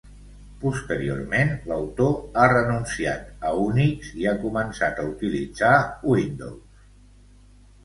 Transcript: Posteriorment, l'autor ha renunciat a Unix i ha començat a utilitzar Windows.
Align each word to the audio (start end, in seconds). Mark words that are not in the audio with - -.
Posteriorment, 0.61 1.51
l'autor 1.71 2.39
ha 2.39 2.47
renunciat 2.53 3.45
a 3.51 3.53
Unix 3.67 4.09
i 4.23 4.27
ha 4.31 4.35
començat 4.47 5.05
a 5.05 5.09
utilitzar 5.13 5.77
Windows. 6.15 6.85